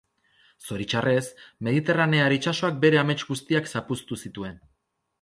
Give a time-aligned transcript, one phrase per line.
[0.67, 1.25] Zoritxarrez,
[1.69, 4.63] mediterranear itsasoak bere amets guztiak zapuztu zituen.